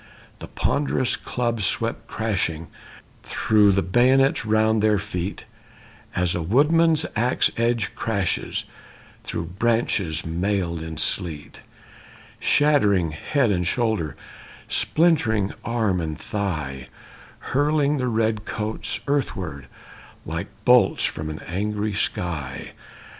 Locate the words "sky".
21.93-22.71